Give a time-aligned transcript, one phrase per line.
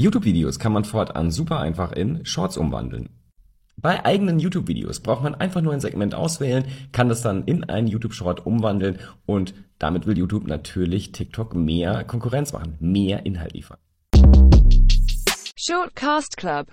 [0.00, 3.10] YouTube-Videos kann man fortan super einfach in Shorts umwandeln.
[3.76, 7.86] Bei eigenen YouTube-Videos braucht man einfach nur ein Segment auswählen, kann das dann in einen
[7.86, 13.78] YouTube-Short umwandeln und damit will YouTube natürlich TikTok mehr Konkurrenz machen, mehr Inhalt liefern.
[15.56, 16.66] Shortcast Club